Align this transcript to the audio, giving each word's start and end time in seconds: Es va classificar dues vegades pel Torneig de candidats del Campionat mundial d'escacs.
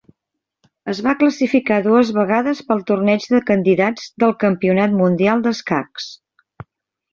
Es 0.93 1.01
va 1.07 1.11
classificar 1.19 1.77
dues 1.87 2.09
vegades 2.15 2.63
pel 2.71 2.81
Torneig 2.89 3.29
de 3.35 3.43
candidats 3.51 4.09
del 4.25 4.35
Campionat 4.47 4.99
mundial 5.05 5.47
d'escacs. 5.47 6.11